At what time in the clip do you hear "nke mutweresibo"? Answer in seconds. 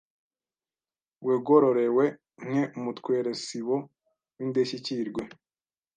2.47-3.75